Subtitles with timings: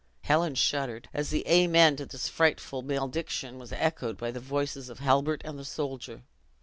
[0.21, 4.97] Helen shuddered, as the amen to this frightful malediction was echoed by the voices of
[4.97, 6.23] Halbert and the soldier.